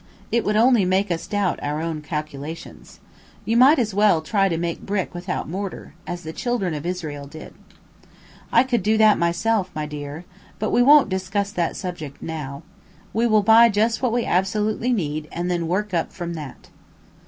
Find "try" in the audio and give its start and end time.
4.23-4.49